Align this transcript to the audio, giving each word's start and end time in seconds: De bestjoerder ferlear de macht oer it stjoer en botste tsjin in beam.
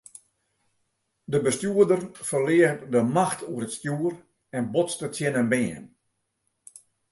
De 1.33 1.39
bestjoerder 1.41 2.01
ferlear 2.27 2.77
de 2.93 3.01
macht 3.17 3.39
oer 3.51 3.63
it 3.67 3.75
stjoer 3.77 4.13
en 4.57 4.65
botste 4.73 5.07
tsjin 5.11 5.39
in 5.41 5.49
beam. 5.51 5.83